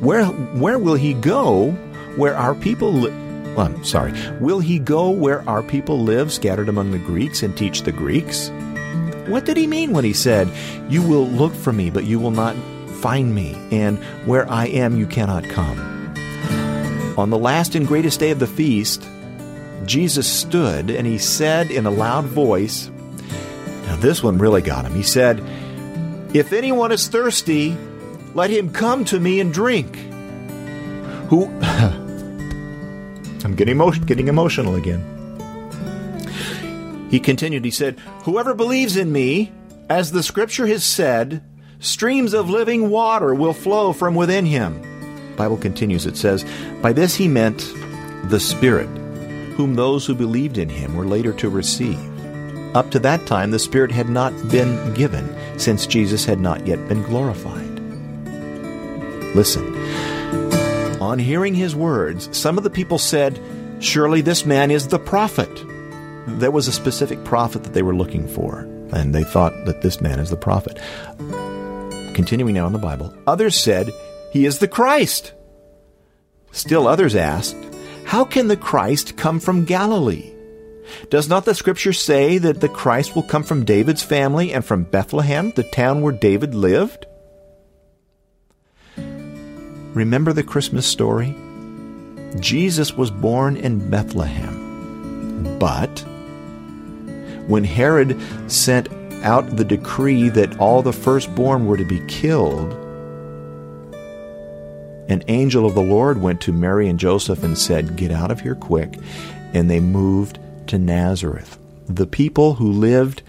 [0.00, 1.70] Where, where will he go
[2.16, 3.12] where our people well,
[3.56, 7.56] oh, I'm sorry, will he go where our people live, scattered among the Greeks, and
[7.56, 8.48] teach the Greeks?
[9.26, 10.48] What did he mean when he said,
[10.88, 12.56] You will look for me, but you will not
[13.00, 15.99] find me, and where I am, you cannot come?
[17.20, 19.06] On the last and greatest day of the feast,
[19.84, 22.90] Jesus stood and he said in a loud voice,
[23.84, 24.94] Now this one really got him.
[24.94, 25.44] He said,
[26.34, 27.76] If anyone is thirsty,
[28.32, 29.96] let him come to me and drink.
[31.28, 31.44] Who.
[33.44, 35.04] I'm getting, emo- getting emotional again.
[37.10, 39.52] He continued, he said, Whoever believes in me,
[39.90, 41.44] as the scripture has said,
[41.80, 44.89] streams of living water will flow from within him.
[45.40, 46.44] Bible continues, it says,
[46.82, 47.72] By this he meant
[48.24, 48.88] the Spirit,
[49.56, 51.98] whom those who believed in him were later to receive.
[52.76, 56.86] Up to that time, the Spirit had not been given, since Jesus had not yet
[56.88, 57.80] been glorified.
[59.34, 59.64] Listen.
[61.00, 63.40] On hearing his words, some of the people said,
[63.78, 65.48] Surely this man is the prophet.
[66.26, 68.58] There was a specific prophet that they were looking for,
[68.92, 70.78] and they thought that this man is the prophet.
[72.14, 73.90] Continuing now in the Bible, others said,
[74.30, 75.32] He is the Christ.
[76.52, 77.56] Still others asked,
[78.04, 80.32] How can the Christ come from Galilee?
[81.08, 84.84] Does not the scripture say that the Christ will come from David's family and from
[84.84, 87.06] Bethlehem, the town where David lived?
[88.96, 91.34] Remember the Christmas story?
[92.38, 95.58] Jesus was born in Bethlehem.
[95.58, 96.04] But
[97.46, 98.16] when Herod
[98.46, 98.88] sent
[99.24, 102.72] out the decree that all the firstborn were to be killed,
[105.10, 108.40] an angel of the Lord went to Mary and Joseph and said, Get out of
[108.40, 108.96] here quick.
[109.52, 110.38] And they moved
[110.68, 111.58] to Nazareth.
[111.88, 113.22] The people who lived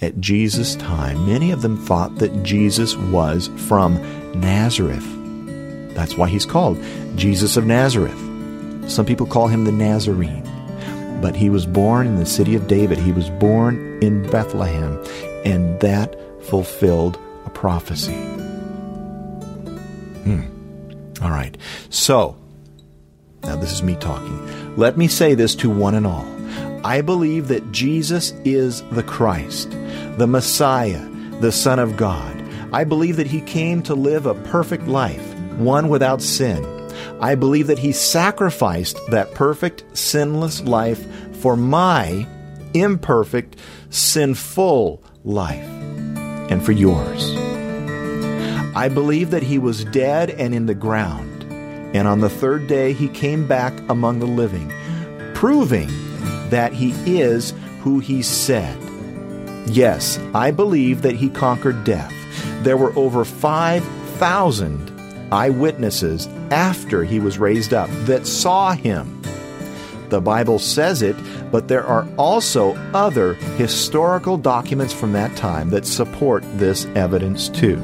[0.00, 4.00] at Jesus' time, many of them thought that Jesus was from
[4.40, 5.04] Nazareth.
[5.94, 6.82] That's why he's called
[7.16, 8.18] Jesus of Nazareth.
[8.90, 10.42] Some people call him the Nazarene.
[11.20, 12.96] But he was born in the city of David.
[12.96, 15.02] He was born in Bethlehem.
[15.44, 18.14] And that fulfilled a prophecy.
[20.24, 20.55] Hmm.
[21.22, 21.56] All right.
[21.90, 22.36] So,
[23.42, 24.76] now this is me talking.
[24.76, 26.26] Let me say this to one and all.
[26.84, 29.70] I believe that Jesus is the Christ,
[30.18, 31.04] the Messiah,
[31.40, 32.42] the Son of God.
[32.72, 36.64] I believe that he came to live a perfect life, one without sin.
[37.20, 41.04] I believe that he sacrificed that perfect, sinless life
[41.36, 42.26] for my
[42.74, 43.56] imperfect,
[43.90, 45.66] sinful life
[46.50, 47.45] and for yours.
[48.76, 51.44] I believe that he was dead and in the ground,
[51.96, 54.70] and on the third day he came back among the living,
[55.32, 55.88] proving
[56.50, 58.76] that he is who he said.
[59.66, 62.12] Yes, I believe that he conquered death.
[62.64, 64.92] There were over 5,000
[65.32, 69.22] eyewitnesses after he was raised up that saw him.
[70.10, 71.16] The Bible says it,
[71.50, 77.82] but there are also other historical documents from that time that support this evidence too.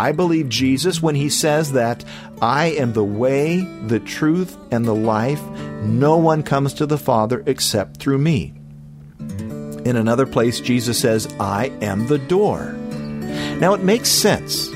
[0.00, 2.06] I believe Jesus when he says that
[2.40, 5.42] I am the way, the truth, and the life.
[5.82, 8.54] No one comes to the Father except through me.
[9.84, 12.72] In another place, Jesus says, I am the door.
[13.60, 14.70] Now, it makes sense.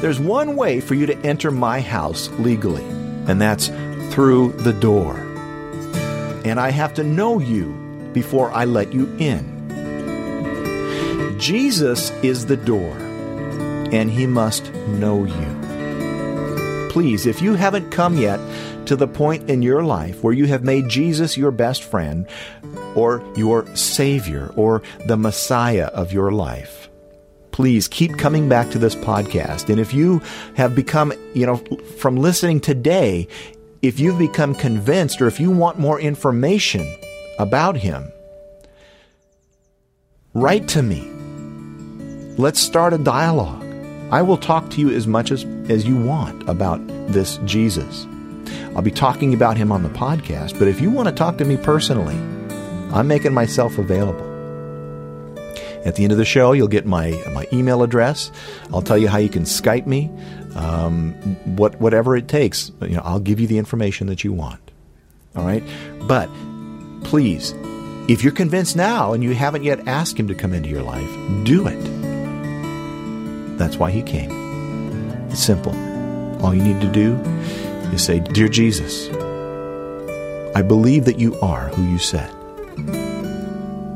[0.00, 2.84] There's one way for you to enter my house legally,
[3.26, 3.66] and that's
[4.14, 5.16] through the door.
[6.44, 7.72] And I have to know you
[8.12, 9.56] before I let you in.
[11.40, 12.96] Jesus is the door,
[13.92, 16.90] and he must know you.
[16.90, 18.40] Please, if you haven't come yet
[18.86, 22.26] to the point in your life where you have made Jesus your best friend,
[22.94, 26.88] or your Savior, or the Messiah of your life,
[27.52, 29.68] please keep coming back to this podcast.
[29.68, 30.20] And if you
[30.56, 31.56] have become, you know,
[31.98, 33.28] from listening today,
[33.82, 36.86] if you've become convinced or if you want more information
[37.38, 38.10] about Him,
[40.32, 41.10] write to me.
[42.38, 43.65] Let's start a dialogue.
[44.10, 48.06] I will talk to you as much as, as you want about this Jesus.
[48.76, 51.44] I'll be talking about him on the podcast, but if you want to talk to
[51.44, 52.14] me personally,
[52.94, 54.24] I'm making myself available.
[55.84, 58.30] At the end of the show, you'll get my, my email address.
[58.72, 60.10] I'll tell you how you can Skype me.
[60.54, 61.12] Um,
[61.56, 64.60] what, whatever it takes, you know, I'll give you the information that you want.
[65.34, 65.64] All right?
[66.02, 66.30] But
[67.02, 67.54] please,
[68.08, 71.10] if you're convinced now and you haven't yet asked him to come into your life,
[71.44, 72.05] do it.
[73.56, 74.30] That's why he came.
[75.30, 75.74] It's simple.
[76.44, 77.14] All you need to do
[77.92, 79.08] is say, Dear Jesus,
[80.54, 82.30] I believe that you are who you said.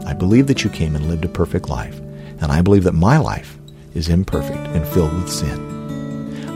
[0.07, 1.99] I believe that you came and lived a perfect life,
[2.41, 3.57] and I believe that my life
[3.95, 5.59] is imperfect and filled with sin.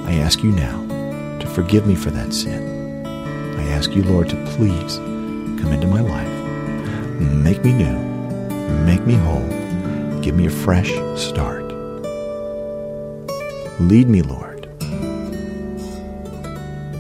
[0.07, 3.07] I ask you now to forgive me for that sin.
[3.07, 7.99] I ask you, Lord, to please come into my life, make me new,
[8.85, 9.49] make me whole,
[10.21, 11.64] give me a fresh start.
[13.81, 14.69] Lead me, Lord.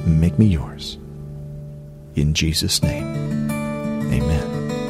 [0.06, 0.98] Make me yours.
[2.16, 3.06] In Jesus' name.
[4.12, 4.80] Amen.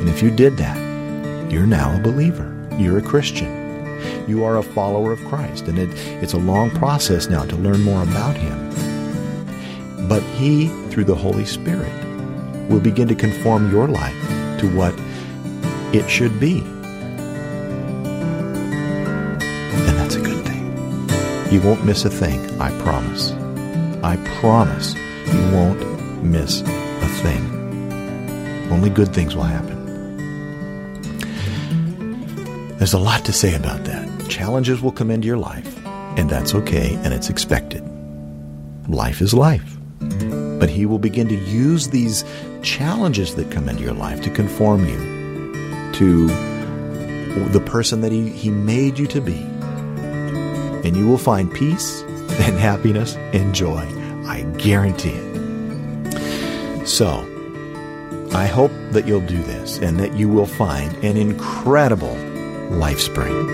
[0.00, 2.52] And if you did that, you're now a believer.
[2.78, 3.50] You're a Christian.
[4.28, 5.66] You are a follower of Christ.
[5.66, 5.88] And it,
[6.22, 10.08] it's a long process now to learn more about Him.
[10.08, 11.92] But He, through the Holy Spirit,
[12.68, 14.14] will begin to conform your life
[14.60, 14.94] to what
[15.92, 16.60] it should be.
[21.56, 23.32] You won't miss a thing, I promise.
[24.02, 28.70] I promise you won't miss a thing.
[28.70, 29.86] Only good things will happen.
[32.76, 34.28] There's a lot to say about that.
[34.28, 35.82] Challenges will come into your life,
[36.18, 37.82] and that's okay, and it's expected.
[38.86, 39.78] Life is life.
[40.60, 42.22] But He will begin to use these
[42.60, 44.98] challenges that come into your life to conform you
[45.94, 46.26] to
[47.48, 49.55] the person that He, he made you to be.
[50.86, 53.84] And you will find peace and happiness and joy.
[54.28, 56.86] I guarantee it.
[56.86, 57.26] So,
[58.32, 62.14] I hope that you'll do this and that you will find an incredible
[62.70, 63.48] life spring.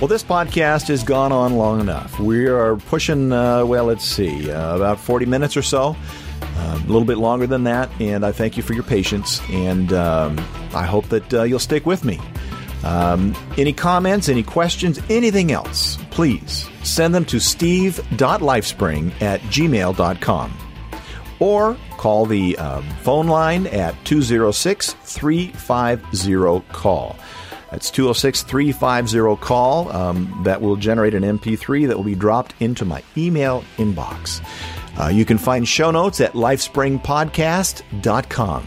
[0.00, 2.18] Well, this podcast has gone on long enough.
[2.18, 5.94] We are pushing, uh, well, let's see, uh, about 40 minutes or so,
[6.86, 7.90] a little bit longer than that.
[8.00, 9.40] And I thank you for your patience.
[9.50, 10.38] And um,
[10.72, 12.20] I hope that uh, you'll stick with me.
[12.84, 20.56] Um, any comments, any questions, anything else, please send them to steve.lifespring at gmail.com
[21.38, 27.16] or call the uh, phone line at 206 350 call.
[27.70, 29.90] That's 206 350 call.
[29.90, 34.40] Um, that will generate an MP3 that will be dropped into my email inbox.
[34.98, 38.66] Uh, you can find show notes at lifespringpodcast.com.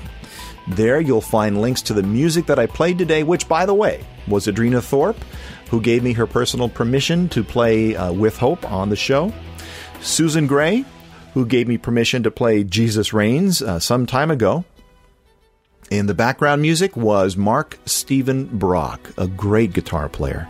[0.68, 4.06] There you'll find links to the music that I played today, which, by the way,
[4.28, 5.18] was Adrena Thorpe,
[5.70, 9.34] who gave me her personal permission to play uh, With Hope on the show.
[10.02, 10.86] Susan Gray,
[11.34, 14.66] who gave me permission to play Jesus Reigns uh, some time ago.
[15.92, 20.48] And the background music was Mark Stephen Brock, a great guitar player.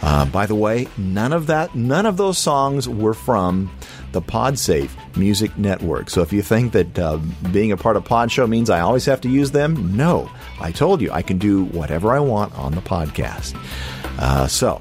[0.00, 3.76] Uh, by the way, none of that, none of those songs were from
[4.16, 6.08] the PodSafe Music Network.
[6.08, 7.18] So if you think that uh,
[7.52, 10.30] being a part of PodShow means I always have to use them, no.
[10.58, 13.54] I told you I can do whatever I want on the podcast.
[14.18, 14.80] Uh, so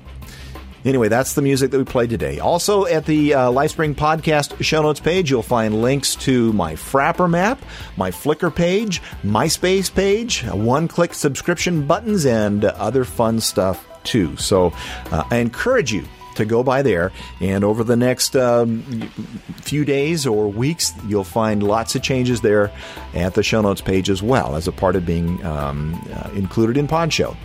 [0.85, 2.37] Anyway, that's the music that we played today.
[2.37, 7.27] Also, at the uh, Lifespring Podcast show notes page, you'll find links to my Frappr
[7.27, 7.59] map,
[7.97, 14.37] my Flickr page, MySpace page, one click subscription buttons, and other fun stuff too.
[14.37, 14.73] So
[15.11, 16.05] uh, I encourage you
[16.35, 17.11] to go by there.
[17.39, 18.81] And over the next um,
[19.61, 22.71] few days or weeks, you'll find lots of changes there
[23.13, 26.77] at the show notes page as well as a part of being um, uh, included
[26.77, 27.35] in PodShow.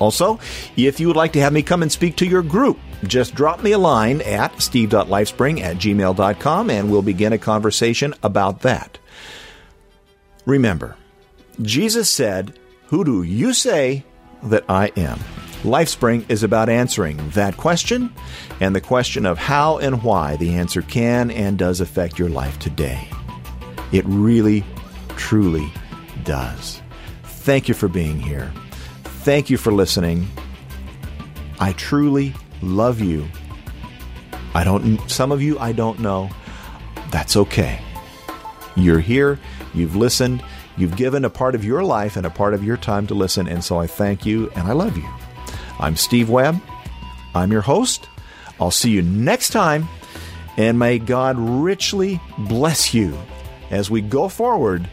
[0.00, 0.38] Also,
[0.76, 3.62] if you would like to have me come and speak to your group, just drop
[3.62, 8.98] me a line at steve.lifespring at gmail.com and we'll begin a conversation about that.
[10.46, 10.96] Remember,
[11.62, 12.58] Jesus said,
[12.88, 14.04] Who do you say
[14.42, 15.20] that I am?
[15.64, 18.12] LifeSpring is about answering that question
[18.60, 22.58] and the question of how and why the answer can and does affect your life
[22.58, 23.08] today.
[23.90, 24.62] It really,
[25.16, 25.72] truly
[26.22, 26.82] does.
[27.22, 28.52] Thank you for being here.
[29.04, 30.28] Thank you for listening.
[31.58, 33.26] I truly love you.
[34.54, 36.28] I don't some of you I don't know.
[37.10, 37.80] That's okay.
[38.76, 39.38] You're here,
[39.72, 40.44] you've listened,
[40.76, 43.48] you've given a part of your life and a part of your time to listen,
[43.48, 45.08] and so I thank you and I love you.
[45.78, 46.60] I'm Steve Webb.
[47.34, 48.08] I'm your host.
[48.60, 49.88] I'll see you next time,
[50.56, 53.16] and may God richly bless you
[53.70, 54.88] as we go forward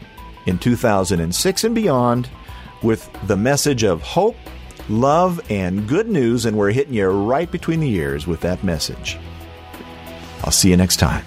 [0.46, 2.28] in 2006 and beyond
[2.82, 4.36] with the message of hope,
[4.88, 9.18] love, and good news, and we're hitting you right between the ears with that message.
[10.42, 11.24] I'll see you next time.